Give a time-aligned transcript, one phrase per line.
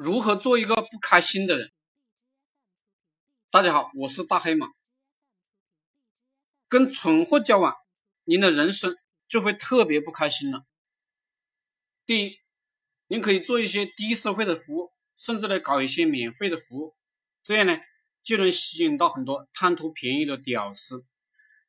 [0.00, 1.72] 如何做一个不开心的人？
[3.50, 4.68] 大家好，我是大黑马。
[6.68, 7.74] 跟蠢货交往，
[8.22, 10.64] 您的人生就会特别不开心了。
[12.06, 12.38] 第一，
[13.08, 16.94] 您可以做一些低收费的服务，甚至呢搞一些免费的服务，
[17.42, 17.76] 这样呢
[18.22, 21.04] 就能吸引到很多贪图便宜的屌丝。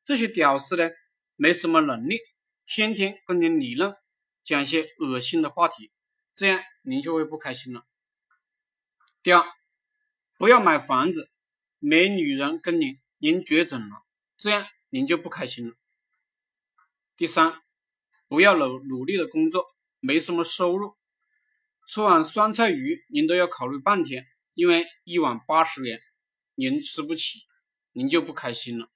[0.04, 0.88] 这些屌丝呢
[1.34, 2.20] 没什么能力，
[2.64, 3.96] 天天跟您理论，
[4.44, 5.90] 讲一些恶心的话题，
[6.32, 7.84] 这样您就会不开心了。
[9.22, 9.44] 第二，
[10.38, 11.28] 不要买房子，
[11.78, 14.02] 没女人跟你，您绝种了，
[14.38, 15.74] 这样您就不开心了。
[17.18, 17.52] 第三，
[18.28, 19.66] 不要努努力的工作，
[19.98, 20.96] 没什么收入，
[21.86, 26.00] 吃碗酸菜鱼您都要考虑半天，因为一碗八十元，
[26.54, 27.40] 您吃不起，
[27.92, 28.88] 您就不开心了。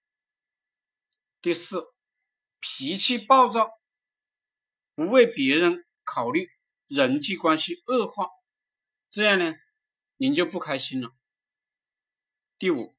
[1.43, 1.85] 第四，
[2.61, 3.69] 脾气暴躁，
[4.95, 6.49] 不为别人考虑，
[6.89, 8.31] 人际关系恶化，
[9.11, 9.53] 这样呢？
[10.17, 11.11] 您就不开心了。
[12.59, 12.97] 第五，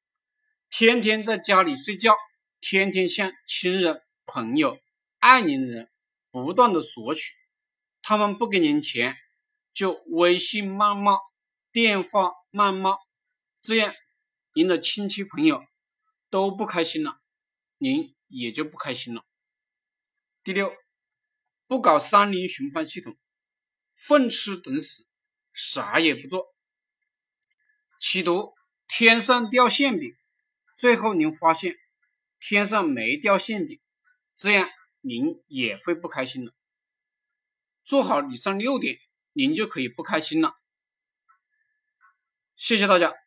[0.70, 2.16] 天天在家里睡觉，
[2.59, 4.80] 天天向亲人、朋友、
[5.20, 5.92] 爱您的人
[6.30, 7.31] 不断的索取，
[8.02, 9.16] 他们不给您钱，
[9.73, 11.17] 就微信谩骂、
[11.72, 12.98] 电话谩骂，
[13.62, 13.94] 这样
[14.53, 15.64] 您的亲戚朋友
[16.30, 17.22] 都不开心了，
[17.78, 19.23] 您也就不开心了。
[20.44, 20.72] 第六，
[21.66, 23.18] 不搞三零循环系统，
[24.08, 25.08] 混吃等死，
[25.53, 26.55] 啥也不做。
[28.08, 28.53] 企图
[28.88, 30.16] 天上掉馅饼，
[30.78, 31.75] 最后您发现
[32.39, 33.81] 天上没掉馅饼，
[34.36, 34.70] 这样
[35.02, 36.53] 您也会不开心了。
[37.84, 39.00] 做好以上六点，
[39.34, 40.56] 您就可以不开心了。
[42.56, 43.25] 谢谢大家。